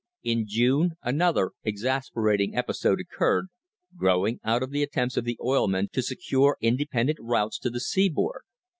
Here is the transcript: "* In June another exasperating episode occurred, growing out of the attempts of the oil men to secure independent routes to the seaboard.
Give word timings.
"* 0.17 0.23
In 0.33 0.45
June 0.47 0.93
another 1.03 1.51
exasperating 1.63 2.55
episode 2.57 2.99
occurred, 2.99 3.49
growing 3.95 4.39
out 4.43 4.63
of 4.63 4.71
the 4.71 4.81
attempts 4.81 5.15
of 5.15 5.25
the 5.25 5.37
oil 5.39 5.67
men 5.67 5.89
to 5.93 6.01
secure 6.01 6.57
independent 6.59 7.19
routes 7.21 7.59
to 7.59 7.69
the 7.69 7.79
seaboard. 7.81 8.41